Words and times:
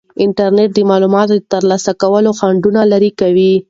انټرنیټ 0.25 0.69
د 0.75 0.79
معلوماتو 0.89 1.33
د 1.37 1.41
ترلاسه 1.53 1.91
کولو 2.01 2.29
خنډونه 2.39 2.81
لرې 2.91 3.11
کوي. 3.19 3.53